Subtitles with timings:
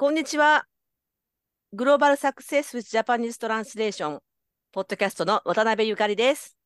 [0.00, 0.66] こんにちは。
[1.72, 4.20] グローバルサクセス with Japanese Translation
[4.72, 6.56] ポッドキャストの渡辺ゆかりです。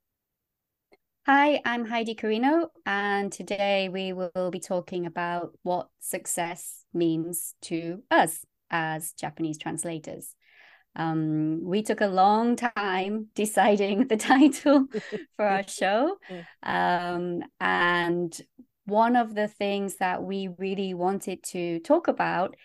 [1.26, 8.02] Hi, I'm Heidi Carino, and today we will be talking about what success means to
[8.10, 10.34] us as Japanese translators.
[10.96, 14.86] Um, we took a long time deciding the title
[15.36, 16.16] for our show.
[16.64, 18.36] Um, and
[18.85, 22.55] one of the things that we really wanted to talk about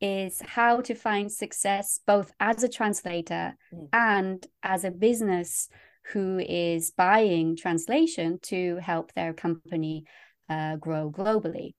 [0.00, 3.88] is how to find success both as a translator Mm.
[3.92, 5.68] and as a business
[6.12, 10.04] who is buying translation to help their company
[10.48, 11.74] uh, grow globally.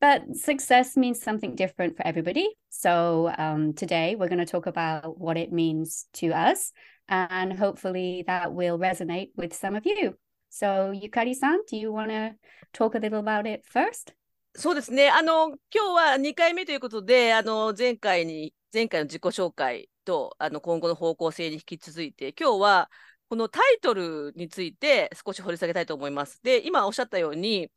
[0.00, 2.48] But success means something different for everybody.
[2.70, 6.72] So um, today we're going to talk about what it means to us,
[7.08, 10.16] and hopefully that will resonate with some of you.
[10.50, 12.34] So, Yukari-san, do you want to
[12.72, 14.14] talk a little about it first?
[14.54, 15.08] そうですね。
[15.08, 15.78] あの、今日
[16.10, 22.90] は2回目ということで、あの、前回に、前回の自己紹介と、あの、今後の方向性に引き続いて、今日は、
[23.28, 26.42] このタイトルについて少し掘り下げたいと思います。
[26.42, 27.70] で、今おっしゃったように、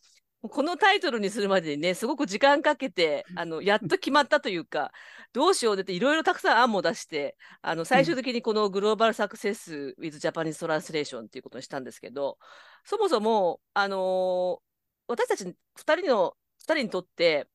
[0.50, 4.92] このタイトルにするまでにね、すごく時間かけて、あの、やっと決まったというか、
[5.34, 12.40] どうしようでっていろいろたくさん案も出して、あの、最終的にこのグローバルサクセス with Japanese Translation っていうことにしたんですけど、
[12.86, 14.62] そもそも、あの
[15.08, 17.48] 私たち2人の、二人にとって、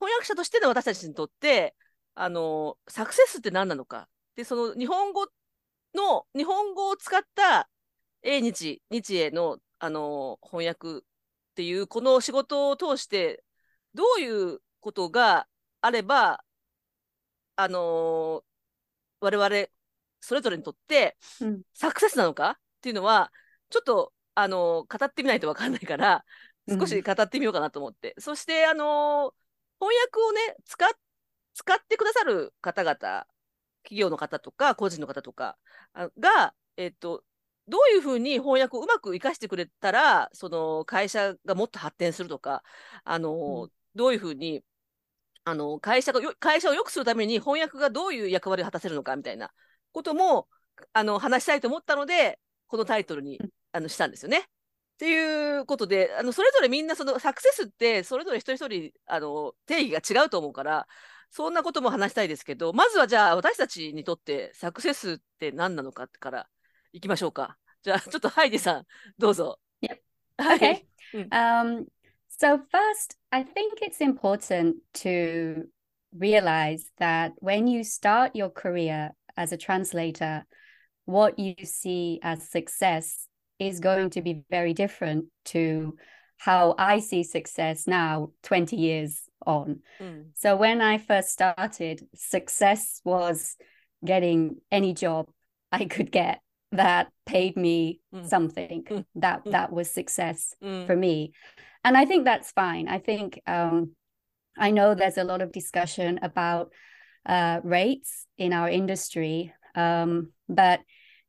[0.00, 1.76] 翻訳者としての私たちにとって、
[2.14, 4.08] あのサクセスって何なのか。
[4.34, 5.26] で、その日本語
[5.94, 7.68] の、日本語を使った
[8.22, 11.04] 英日、日英の、あの翻訳
[11.52, 13.44] っていう、この仕事を通して、
[13.94, 15.46] どういうことが
[15.80, 16.42] あれば、
[17.56, 18.42] あの
[19.20, 19.68] 我々、
[20.20, 21.62] それぞれにとって、うん。
[21.74, 22.50] サクセスなのか？
[22.50, 23.32] っていうのは、
[23.70, 26.24] ちょっと、あの語ってみないと分かんないから、
[26.68, 28.14] 少し語ってみようかなと思って。
[28.18, 29.34] そして、あの
[29.78, 30.88] 翻訳をね、使っ
[31.54, 32.96] 使ってくださる方々、
[33.82, 35.58] 企業の方とか、個人の方とか
[35.92, 37.24] あが、えっと、
[37.72, 42.62] どういうふうに翻訳をうまく生かしてくれたら、その会社がもっと発展するとか、
[43.04, 44.64] あの、うんどういうふうに、
[45.44, 49.52] あの、会社がよ、会社を良くするために翻訳がどういう役割を果たせるのかみたいな
[49.92, 50.48] ことも、
[50.94, 54.38] あの、話したいと思ったので、このタイトルにうん、あの、したんですよね。
[54.38, 54.42] っ
[54.98, 60.86] ていうことで、あの、それぞれみんなそのサクセスって、それぞれ一人一人、あの、定義が違うと思うから、
[61.30, 66.48] そんなことも話したいですけど、まずはじゃあ私たちにとってサクセスって何なのかから
[66.92, 67.58] いきましょうか。
[67.83, 68.85] じゃあちょっとハイデさん、
[69.17, 69.59] どうぞ。
[69.81, 69.97] Yep.
[70.37, 70.59] はい。
[70.59, 70.85] Okay.
[71.13, 71.29] Mm.
[71.29, 71.85] Um,
[72.27, 75.67] so first, I think it's important to
[76.13, 80.45] realize that when you start your career as a translator,
[81.05, 83.27] what you see as success
[83.59, 85.95] is going to be very different to
[86.37, 89.81] how I see success now, 20 years on.
[89.99, 90.31] うん。
[90.35, 93.57] So when I first started, success was
[94.03, 95.27] getting any job
[95.71, 96.41] I could get
[96.72, 98.24] that paid me Mm.
[98.28, 98.84] something.
[98.84, 99.04] Mm.
[99.14, 99.50] That Mm.
[99.52, 100.86] that was success うん。
[100.86, 101.32] for me.
[101.84, 102.88] And I think that's fine.
[102.88, 103.96] I think um,
[104.56, 106.72] I know there's a lot of discussion about
[107.26, 110.80] uh, rates in our industry, um, but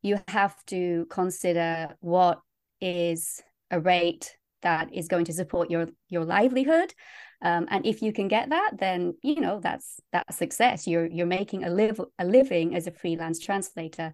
[0.02, 2.40] you have to consider what
[2.82, 6.94] is a rate that is going to support your your livelihood.
[7.42, 10.88] Um, and if you can get that, then you know that's that's success.
[10.88, 14.14] You're you're making a live a living as a freelance translator.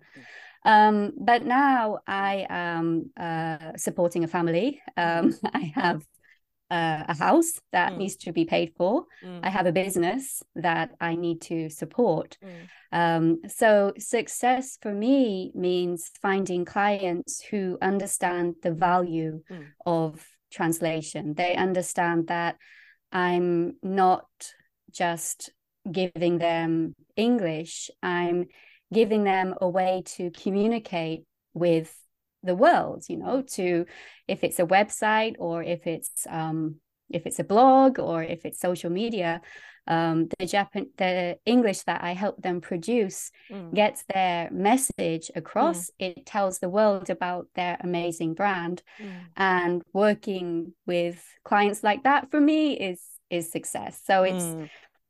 [0.66, 4.82] Um, but now I am uh, supporting a family.
[4.98, 6.04] Um, I have
[6.72, 7.98] uh, a house that mm.
[7.98, 9.06] needs to be paid for.
[9.24, 9.40] Mm.
[9.44, 12.38] I have a business that I need to support.
[12.44, 12.68] Mm.
[12.92, 19.66] Um, so success for me means finding clients who understand the value mm.
[19.86, 21.34] of translation.
[21.34, 22.58] They understand that
[23.12, 24.28] I'm not
[24.92, 25.52] just
[25.92, 27.90] giving them English.
[28.04, 28.48] I'm
[28.94, 31.24] giving them a way to communicate
[31.54, 31.96] with
[32.44, 33.86] the world you know to
[34.28, 36.76] if it's a website or if it's um
[37.10, 39.42] if it's a blog or if it's social media
[39.90, 43.74] um, the Japan the English that I help them produce mm.
[43.74, 45.90] gets their message across.
[45.90, 45.94] Mm.
[46.00, 49.10] It tells the world about their amazing brand, mm.
[49.36, 54.00] and working with clients like that for me is is success.
[54.06, 54.70] So it's mm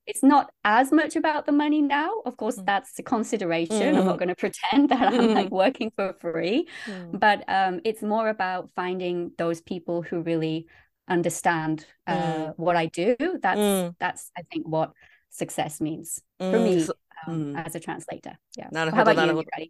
[0.10, 2.10] it's not as much about the money now.
[2.26, 2.66] Of course, mm.
[2.66, 3.94] that's a consideration.
[3.94, 4.00] Mm.
[4.00, 5.36] I'm not going to pretend that I'm mm.
[5.36, 6.68] like working for free,
[7.14, 10.68] but um, it's more about finding those people who really
[11.08, 13.16] understand uh, what I do.
[13.42, 14.92] That's that's I think what
[15.30, 16.88] success means for me
[17.28, 18.38] um, as a translator.
[18.58, 18.70] Yeah.
[18.74, 19.70] How about you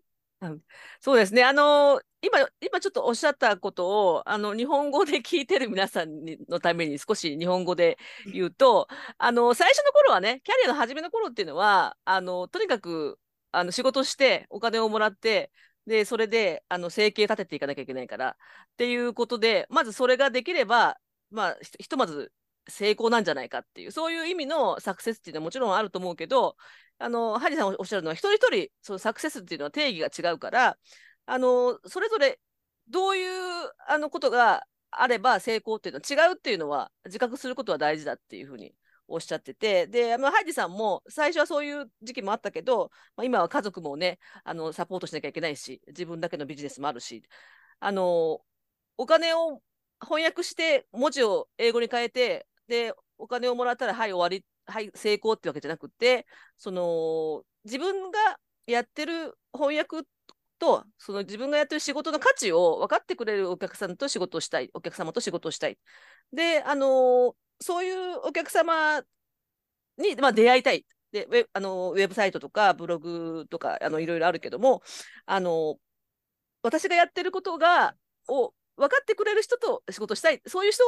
[1.01, 1.43] そうですね。
[1.43, 7.97] あの今、今ちょっとおっしゃったことを、あの、日本語で聞いてる皆さんのために少し日本語で
[8.33, 8.87] 言うと、
[9.17, 13.19] あの、最初の頃はね、キャリアの初めの頃っていうのは、あの、とにかく、
[13.51, 15.51] あの、仕事してお金をもらって、
[15.87, 18.29] で、それで、あの、生計立てていかなきゃいけないから、
[18.73, 20.99] っていうことで、まずそれができれば、
[21.31, 22.31] まあ、ひとまず
[22.67, 26.55] 成功なんじゃないかっていう、そういう意味のサクセスっていうのはもちろんあると思うけど、
[26.99, 30.77] あの、ハリさんおっしゃるのは、一人一人、そのサクセスっていうのは定義が違うから、
[31.25, 32.39] あの、それぞれ
[32.89, 38.73] どういうあのことがあれば成功っていうのは違うっていうのは自覚することは大事だっていうふうに
[39.07, 47.23] おっしゃってて、で、まあ、ハイジさんも最初はそういう時期もあったけど、まあ、今は家族もね、あの、サポートしなきゃいけないし、自分だけのビジネスもあるし、
[47.79, 48.41] あの、
[48.97, 49.61] お金を
[50.01, 56.25] 翻訳して文字を英語に変えて、で、お金をもらったら、はい、終わりっ、はい、成功ってわけじゃなくて、
[56.57, 60.07] その、自分がやってる翻訳
[60.59, 65.77] と、その自分がやってる仕事の価値を分かってくれるお客さんと仕事をしたい、お客様と仕事をしたい。
[66.33, 69.01] で、あのそういうお客様
[69.97, 70.85] に、まあ、出会いたい。
[71.11, 74.83] でウェあのウェブサイトとかブログとかあのいろいろあるけども、
[75.25, 75.77] あの
[76.61, 77.95] 私がやってることが
[78.27, 80.83] を分かってくれる人と仕事したい、そういう人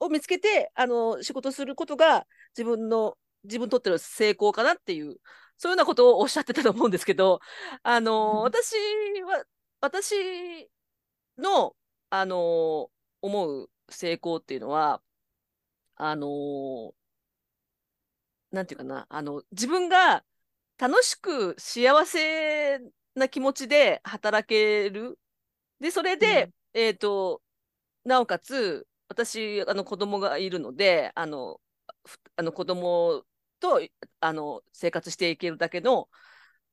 [0.00, 5.16] を見つけてあの仕事することが自分の自分にとっての成功かなっていう
[5.58, 7.40] そういうようなことをおっしゃってたと思うんですけど、
[7.82, 8.74] あの、私
[9.22, 9.44] は、
[9.80, 10.14] 私
[11.38, 11.76] の、
[12.10, 12.90] あの、
[13.22, 15.02] 思う成功っていうのは、
[15.96, 16.94] あの、
[18.50, 20.24] なんていうかな、あの、自分が
[20.78, 22.80] 楽しく幸せ
[23.14, 25.18] な気持ちで働ける。
[25.80, 27.42] で、それで、うん、えっ、ー、と、
[28.04, 31.60] なおかつ、私、あの子供がいるので、あの、
[32.36, 33.24] あの子供
[33.60, 33.80] と
[34.20, 36.08] あの生活していけるだけの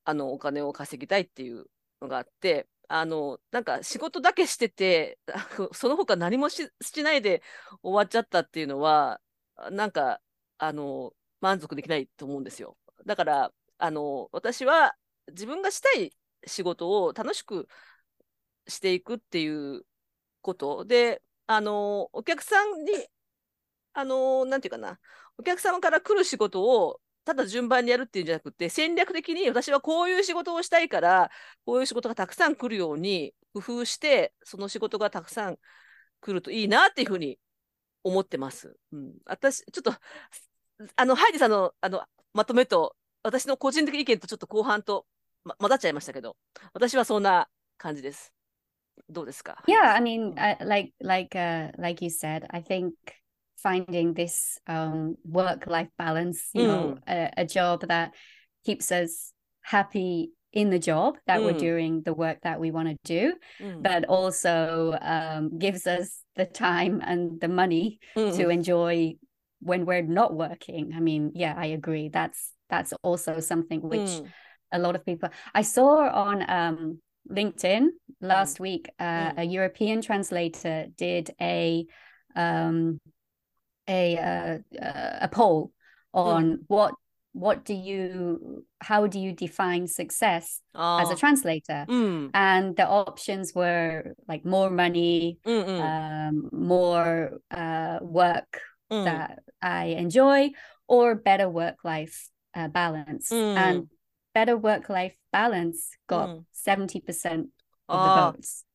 [0.03, 1.65] あのお金を稼ぎたいっていう
[2.01, 5.19] のがあってあのなんか仕事だけしてて
[5.73, 7.41] その他何もしないで
[7.83, 9.21] 終わっちゃったっていうのは
[9.71, 10.21] なんか
[10.57, 12.77] あの満足できないと思うんですよ。
[13.05, 14.95] だからあの私は
[15.29, 16.11] 自分がしたい
[16.45, 17.67] 仕事を楽しく
[18.67, 19.85] していくっていう
[20.41, 22.91] ことであのお客さんに
[23.93, 24.99] あのなんていうかな。
[25.37, 31.29] お客様から来る仕事をただ順番にやるっていうんじゃなくて、戦略的に私はこういう仕事をしたいから、
[31.65, 35.57] こういう仕事がたくさん来るように工夫して、その仕事がたくさん
[36.19, 37.37] 来るといいなっていうふうに
[38.03, 38.75] 思ってます。
[38.91, 39.93] うん、私、ちょっと、
[40.95, 42.03] あの、ハイデさんのあの
[42.33, 45.05] まとめと、私の個人的意見とちょっと後半と、
[45.43, 46.37] ま、混ざっちゃいましたけど、
[46.73, 48.33] 私はそんな感じです。
[49.09, 52.93] どうですか？Yeah, I mean, I, like, like, uh, like you said, I think
[53.61, 56.67] finding this um, work life balance, you mm.
[56.67, 58.13] know, a, a, job that
[58.65, 61.45] keeps us happy in the job that mm.
[61.45, 63.81] we're doing, the work that we want to do, mm.
[63.81, 69.13] but also um, gives us the time and the money to enjoy
[69.59, 70.91] when we're not working.
[70.95, 72.09] I mean, yeah, I agree.
[72.09, 74.27] That's that's also something which mm.
[74.71, 76.99] a lot of people I saw on um,
[77.29, 77.87] LinkedIn
[78.19, 78.61] last mm.
[78.61, 78.89] week.
[78.99, 81.85] Uh, a European translator did a
[82.35, 82.99] um,
[83.91, 85.71] a uh, a poll
[86.13, 86.57] on mm.
[86.67, 86.93] what
[87.33, 90.99] what do you how do you define success oh.
[90.99, 91.15] as a oh.
[91.15, 92.29] translator mm.
[92.33, 95.39] and the options were like more money
[95.81, 98.59] um, more uh, work
[98.91, 99.05] mm.
[99.05, 100.49] that i enjoy
[100.87, 103.55] or better work life uh, balance mm.
[103.55, 103.87] and
[104.33, 107.47] better work life balance got 70% mm.
[107.87, 108.03] of oh.
[108.03, 108.65] the votes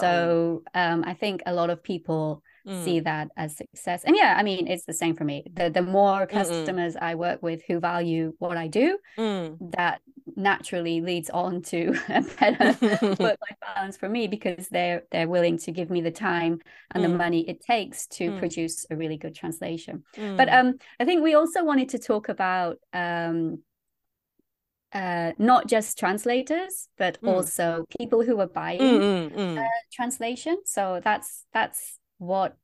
[0.00, 2.84] so um, i think a lot of people mm.
[2.84, 4.04] see that as success.
[4.04, 5.44] And yeah, I mean, it's the same for me.
[5.52, 7.02] The the more customers Mm-mm.
[7.02, 9.56] I work with who value what I do, mm.
[9.72, 10.00] that
[10.36, 12.76] naturally leads on to a better
[13.20, 16.60] work life balance for me because they're they're willing to give me the time
[16.92, 17.08] and mm.
[17.08, 18.38] the money it takes to mm.
[18.38, 20.04] produce a really good translation.
[20.14, 20.60] But mm.
[20.60, 23.62] um, I think we also wanted to talk about um,
[24.92, 27.28] uh, not just translators, but mm.
[27.28, 29.58] also people who are buying mm, mm, mm.
[29.58, 30.56] Uh, translation.
[30.64, 32.55] So that's that's what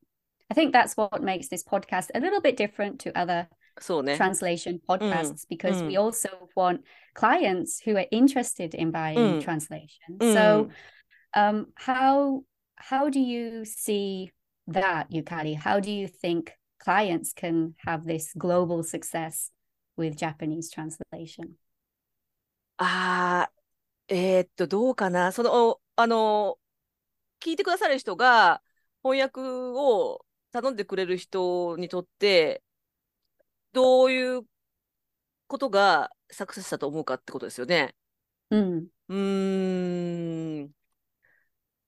[0.51, 3.47] I think that's what makes this podcast a little bit different to other
[3.79, 5.87] translation podcasts mm, because mm.
[5.87, 6.81] we also want
[7.13, 9.43] clients who are interested in buying mm.
[9.43, 10.17] translation.
[10.19, 10.71] So mm.
[11.35, 12.43] um how
[12.75, 14.31] how do you see
[14.67, 15.55] that, Yukari?
[15.55, 19.51] How do you think clients can have this global success
[19.97, 21.57] with Japanese translation?
[22.81, 23.51] ああ、
[24.07, 25.33] えー、っと、どうかな。
[25.33, 26.57] その、あの、
[27.41, 28.61] 聞いてくださる人が、
[29.04, 32.64] 翻訳を頼んでくれる人にとって、
[33.74, 34.46] どういう
[35.46, 37.94] ことがサクセスだと思うかってことですよね。
[38.50, 38.88] うん。
[39.08, 40.74] うーん。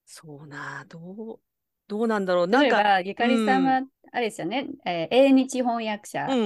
[0.04, 1.40] そうな、どう、
[1.88, 2.46] どうなんだろう。
[2.46, 3.82] なんか、ゆかりさんは、
[4.12, 6.38] あれですよね、えー英日翻訳者。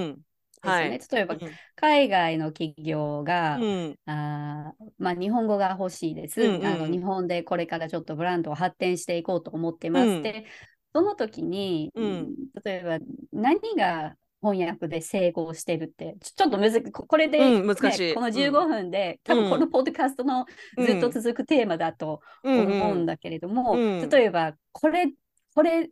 [0.63, 0.91] はい。
[0.91, 1.41] 例えば、うん。
[1.77, 3.97] 海外の企業が、うん。
[4.07, 6.87] あーまあ、日本語が欲しいです、うんうんあの。
[6.87, 10.09] 日本でこれからちょっとブランドを発展していこうと思ってます。
[10.09, 10.23] うん。
[10.23, 10.47] で、
[10.93, 12.35] その時に、うん。
[12.65, 12.99] 例えば
[13.33, 16.93] 何が翻訳で成功してるって、ちょっと難しい。
[16.93, 18.09] ここれで、うん難しい。
[18.09, 18.33] ねこのうん。
[18.35, 20.47] 15分で、多分このポッドキャストの
[20.79, 22.73] ずっと続くテーマだとうん。
[22.73, 23.77] 思うんだけれども、う
[24.07, 24.09] ん。
[24.09, 25.13] 例えばこれ、
[25.55, 25.91] これ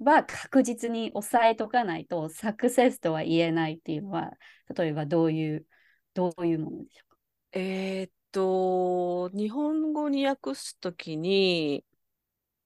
[0.00, 4.32] は確実に押さえとかないとサクセスとは言えないっていうのは、
[4.76, 5.66] 例えばどういう、
[6.14, 7.18] どういうものでしょうか？
[7.52, 11.84] えーっと、日本語に訳すときに、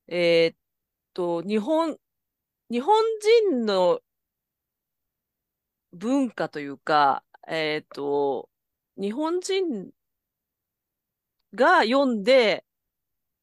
[0.09, 0.57] えーっ
[1.15, 1.97] と、日本、
[2.71, 3.03] 日本
[3.51, 4.01] 人の
[5.93, 8.49] 文化というか、えーっと、
[8.97, 9.91] 日本人
[11.55, 12.65] が読んで、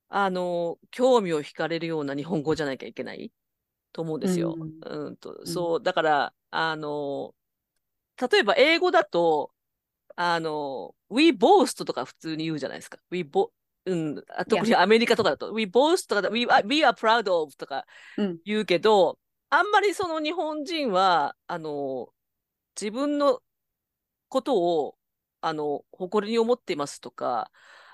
[0.10, 3.31] あの、興味を惹かれるような日本語じゃなきゃいけない
[3.91, 4.55] と思うんですよ。
[4.60, 7.34] うんうんと、んそう、だから、あの、
[8.31, 9.51] 例えば英語だと、
[10.15, 13.00] あの、we boast とか普通に言うじゃないですか。
[13.10, 13.51] we bo
[13.86, 17.86] うん、あ特にアメリカとかだと、we boast とかだ、we are, we are proud of とか
[18.17, 19.17] うん言うけど、
[19.50, 22.10] あんまりその日本人は、あの、
[22.79, 23.41] 自分の
[24.27, 24.98] ことを、
[25.41, 27.51] あの、誇りに思っていますとか、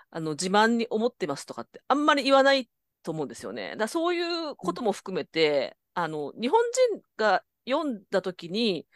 [0.09, 2.69] あの、自慢に思ってますとかって、あんまり言わない
[3.03, 3.75] と思うんですよね。
[3.77, 6.61] だそういうことも含めて、あの、日本
[6.93, 8.87] 人が読んだときに、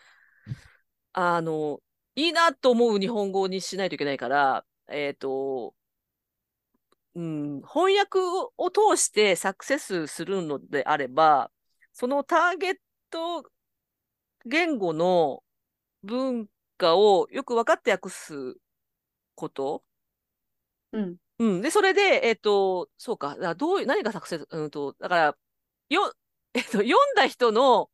[1.14, 1.82] あの、
[2.16, 5.76] いいなと思う日本語にしないといけないから、えっと、
[7.16, 8.20] うん、翻訳
[8.58, 11.52] を通してサクセスするのであれば、
[11.94, 12.76] そのターゲッ
[13.10, 13.50] ト
[14.46, 15.44] 言語の
[16.04, 18.56] 文化をよく分かって訳す
[19.36, 19.84] こと。
[20.92, 21.18] うん。
[21.40, 21.62] うん。
[21.62, 25.38] で、それで、えっと、そうか、どういう、何がサクセス、うんと、だから、
[25.90, 26.14] よ、
[26.54, 27.90] えっと、読んだ人の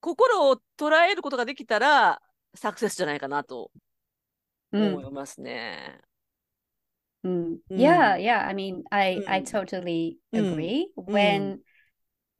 [0.00, 2.20] 心を捉えることができたら、
[2.54, 3.70] サクセスじゃないかなと
[4.72, 6.00] うん思いますね。
[7.24, 7.58] Mm.
[7.70, 7.76] Mm.
[7.76, 8.46] Yeah, yeah.
[8.46, 9.46] I mean, I I Mm.
[9.46, 10.52] totally Mm.
[10.52, 10.92] agree.
[10.96, 11.60] When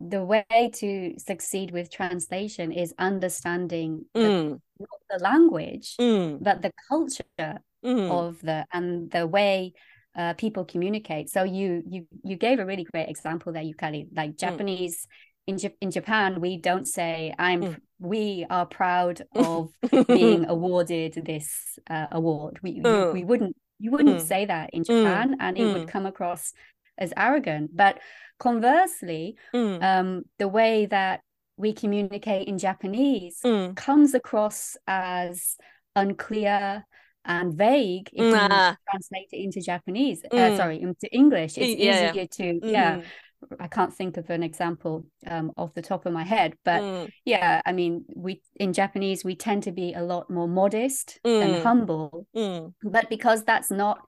[0.01, 4.63] the way to succeed with translation is understanding う the, ん。
[4.79, 6.39] not the language, うん。
[6.39, 8.11] but the culture うん。
[8.11, 9.73] of the and the way
[10.17, 11.31] uh, people communicate.
[11.31, 14.09] So you you you gave a really great example there, Yukali.
[14.15, 14.37] Like hmm.
[14.37, 15.53] Japanese mm.
[15.53, 17.81] in J- in Japan, we don't say "I'm." Mm.
[17.99, 19.71] We are proud of
[20.07, 22.59] being awarded this uh, award.
[22.63, 23.13] We mm.
[23.13, 24.27] we wouldn't you wouldn't hmm.
[24.27, 24.93] say that in hmm.
[24.93, 26.53] Japan, and it would come across
[26.99, 27.77] as arrogant.
[27.77, 27.99] But
[28.39, 31.21] conversely, um, the way that
[31.59, 33.41] we communicate in Japanese
[33.77, 35.57] comes across as
[35.95, 36.85] unclear
[37.27, 38.71] and vague if nah.
[38.71, 40.23] you translate it into Japanese.
[40.25, 40.53] Uh, mm.
[40.53, 41.59] Uh, sorry, into English.
[41.59, 42.11] It's yeah.
[42.11, 42.73] easier to mm.
[42.73, 42.97] yeah.
[42.97, 43.07] Mm-hmm.
[43.61, 47.09] I can't think of an example um, off the top of my head, but mm.
[47.25, 51.43] yeah, I mean, we in Japanese we tend to be a lot more modest mm.
[51.43, 52.73] and humble, mm.
[52.83, 53.99] but because that's not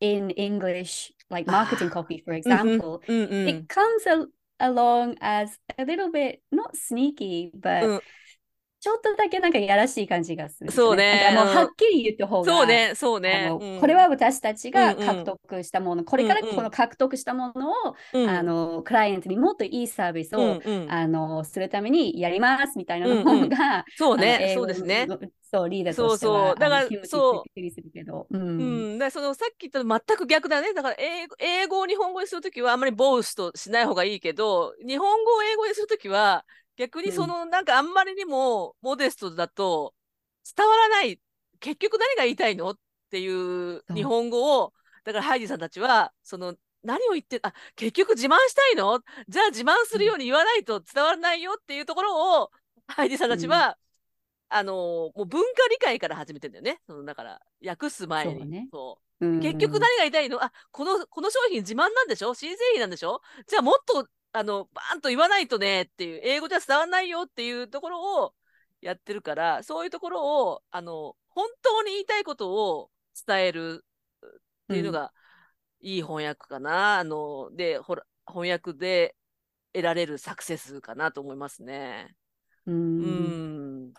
[0.00, 2.38] in English, like marketing copy, for mm-hmm.
[2.38, 3.48] example, mm-hmm.
[3.48, 4.26] It comes a-
[4.60, 8.00] along as a little bit not sneaky, but mm.
[8.80, 10.66] ちょっとだけなんかやらしい感じがする。
[10.66, 13.48] んですそうねもううんはっきり言った方が、そうね、そうあね。
[13.48, 13.80] のうん。
[13.80, 15.06] これは私たちがうんうん。
[15.16, 16.56] 獲得したもの、これからうんうん。
[16.56, 18.28] この獲得したものを、うん。
[18.30, 20.90] あのクライアントにもっといいサービスうを、んうん。
[20.92, 23.48] あのするためにやりますみたいなのうんうん。
[23.48, 25.06] が、そうね、そうですね。
[25.06, 26.58] のそうリーダーとしてそうはそう。
[26.58, 27.50] だからそ
[28.30, 28.36] う。
[28.38, 28.58] うん。
[28.58, 28.62] う
[28.96, 30.74] ん、だからそのさっき言ったの全く逆だね。
[30.74, 36.44] だから英語英語を日本語にするときはあんまりボーストしない方がいいけど、日本語を英語にするときは
[36.78, 39.94] 逆にそのなんかあんまりにもモデストだと
[40.56, 41.20] 伝わらない。
[41.60, 42.78] 結局何が言いたいのっ
[43.10, 44.72] ていう日本語を、
[45.04, 46.54] だからハイジさんたちは、その
[46.84, 49.00] 何を言って、あ、結局自慢したいの？
[49.28, 52.50] じゃあ自慢するように言わないと伝わらないよっていうところを、
[52.86, 53.76] ハイジさんたちは、
[54.48, 56.78] あのもう文化理解から始めてんだよね。
[56.86, 58.46] そのだから訳す前に。
[58.48, 58.68] ね。
[58.70, 59.26] そう。
[59.26, 59.40] うん。
[59.40, 60.42] 結局何が言いたいの？
[60.42, 62.34] あ、この、この商品自慢なんでしょ？
[62.34, 63.20] 新製品なんでしょ？
[63.48, 64.06] じゃあもっと、
[64.38, 68.34] あの、バーンと言わないとねっていう、英語じゃ伝わらないよっていうところを
[68.80, 72.90] やってるから、そういうところを、あの、本当に言いたいことを
[73.26, 73.84] 伝える
[74.24, 74.30] っ
[74.68, 75.12] ていうのが
[75.80, 76.98] いい翻訳かな。
[76.98, 79.16] あの、で、ほら、翻訳で
[79.72, 82.14] 得られるサクセスかなと思いますね。
[82.66, 83.92] ううんん。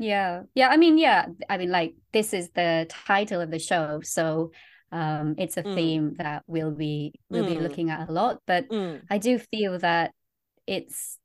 [0.00, 0.44] Yeah.
[0.54, 0.70] Yeah.
[0.70, 1.26] I mean, yeah.
[1.48, 4.00] I mean, like, this is the title of the show.
[4.02, 4.50] So
[4.92, 5.74] um, it's a mm.
[5.74, 7.54] theme that we'll be we'll mm.
[7.54, 9.00] be looking at a lot but mm.
[9.10, 10.12] i do feel that
[10.66, 11.18] it's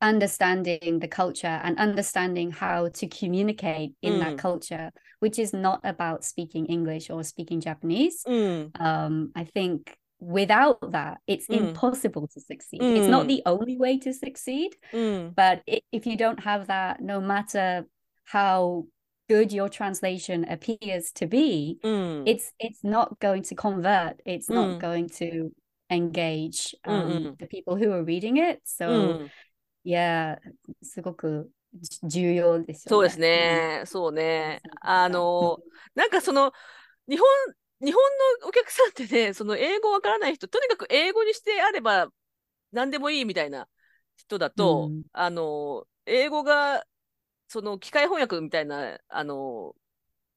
[0.00, 4.38] understanding the culture and understanding how to communicate in that mm.
[4.38, 4.90] culture
[5.20, 8.24] which is not about speaking english or speaking japanese.
[8.26, 8.80] Mm.
[8.80, 11.56] Um, i think without that it's mm.
[11.56, 12.80] impossible to succeed.
[12.80, 17.20] It's not the only way to succeed but it, if you don't have that no
[17.20, 17.84] matter
[18.24, 18.84] how
[19.32, 22.24] good your translation appears to be, うん。
[22.24, 24.20] it's it's not going to convert.
[24.26, 24.78] It's not Mm.
[24.78, 25.50] going to
[25.90, 28.60] engage um, the people who are reading it.
[28.62, 29.30] う So ん。
[29.84, 30.38] yeah,
[30.82, 32.98] すごくじ重要ですよね。
[32.98, 33.82] そうですね。
[33.86, 34.60] そうね。
[34.82, 35.58] あの、
[35.94, 36.52] なんかその、
[37.08, 37.26] 日本、
[37.80, 38.02] 日本
[38.42, 42.08] のお客さんってね、その英語わからない人、とにかく英語にしてあれば
[42.72, 43.68] 何でもいいみたいな
[44.16, 46.84] 人だと、うんあの、英語が、
[47.52, 49.74] その機械翻訳みたいな、あの、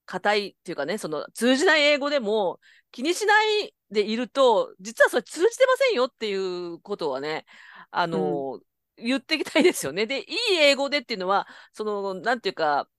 [0.05, 2.59] 硬いっていうかね、その通じない英語でも
[2.91, 7.45] 気にしないでいると、実はそれ通じてませんよっていうことはね、
[7.91, 8.59] あの、
[8.97, 10.07] 言っていきたいですよね。
[10.07, 12.89] で、いい英語でっていうのは、その、なんていうか、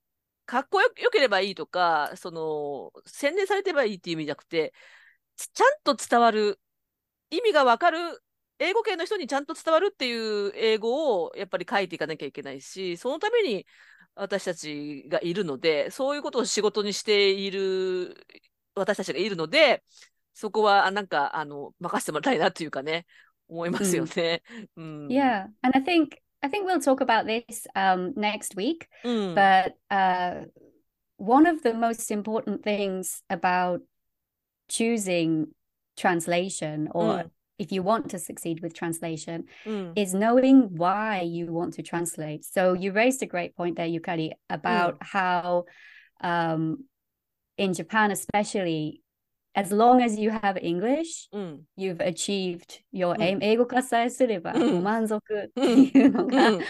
[0.46, 4.72] かっこよよければいいとか、その、洗練されてればいいっていう意味じゃなくて、
[5.36, 6.60] ちちゃんと伝わる、
[7.30, 7.98] 意味がわかる、
[8.58, 13.66] 英語圏の人にちゃんと伝わるっていう英語をやっぱり書いていかなきゃいけないし、そのために
[14.16, 18.16] 私たちがいるので、そういうことを仕事にしている
[18.74, 19.84] 私たちがいるので、
[20.34, 23.06] そこはあなんかあの任せてもらいたいなっていうかね、
[23.48, 24.42] 思いますよね。
[24.76, 25.08] うん。
[25.08, 28.86] Yeah, and I think I think we'll talk about this um, next week.
[29.04, 29.34] うん。
[29.34, 30.46] But uh,
[31.18, 33.82] one of the most important things about
[34.68, 35.48] choosing
[35.96, 37.30] translation, or Mm.
[37.57, 39.93] if you want to succeed with translation, うん。
[39.95, 42.43] is knowing why you want to translate.
[42.43, 45.65] So you raised a great point there, Yukari, about how
[46.21, 46.85] um,
[47.57, 49.01] in Japan, especially,
[49.53, 51.61] as long as you have English, うん。
[51.77, 53.39] you've achieved your うん aim.
[53.41, 56.63] 英語化さえすればうんもう満足っていうのうがん。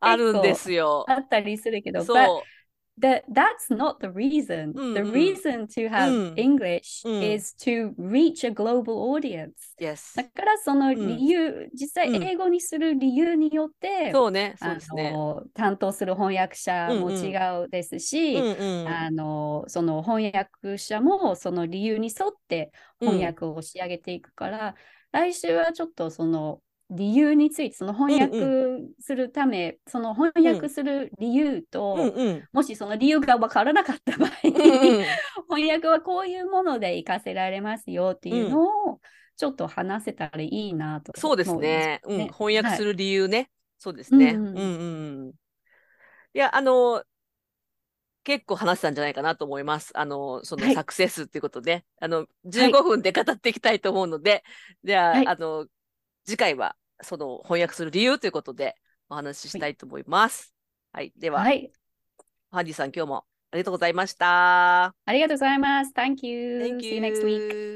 [0.00, 1.04] あるんですよ。
[1.08, 2.42] あったりするけど、but そ
[2.99, 4.73] that that's not the reason.
[4.73, 5.11] Mm, the mm.
[5.13, 6.33] reason to have Mm.
[6.37, 7.35] English Mm.
[7.35, 9.51] is to reach a global audience.
[9.79, 9.83] う。
[9.83, 14.55] Yes だからその理由、実際うん英語にする理由によって、そうね。
[14.57, 15.11] そうあですね。
[15.11, 17.35] の担当する翻訳者も違
[17.65, 18.43] うですし、うん
[18.81, 18.87] うん。
[18.87, 24.75] あのその翻訳者もその理由に沿って翻訳を仕上げていくから、
[25.11, 32.43] 来週はちょっとその理由についてその翻訳するため、その翻訳する理由と、うんうん。
[32.53, 35.05] もしその理由が分からなかった場合に、うんうん
[35.49, 38.99] 翻訳はこういうもので活かせられますよっていうのを
[39.37, 42.01] ちょっと話せたらいいなとそうです思ね。
[42.05, 42.91] うん、翻訳する。
[42.91, 43.49] る理由ね。
[43.77, 44.33] そうですね。
[44.35, 45.31] ううんんうんうん。
[46.33, 47.03] いや、あの、
[48.23, 49.97] 結構話したんじゃないかなと思います。
[49.97, 54.43] あの、そはいのサクセスっていうことで、あの、15分で語っていきたいと思うので、
[54.83, 55.65] では、はいあの、
[56.27, 58.75] 次回は、その翻訳する理由ということで
[59.09, 60.53] お話ししたいと思います。
[60.91, 61.13] はい。
[61.17, 61.71] では、はい。
[62.51, 64.93] ハンディさん、今日もありがとうございました。
[65.05, 65.93] ありがとうございます。
[65.95, 66.59] Thank you.
[66.59, 67.53] Thank See you next week.
[67.53, 67.67] you.